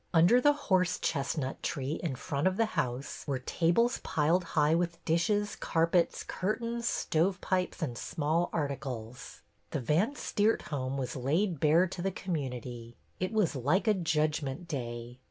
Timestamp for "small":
7.95-8.49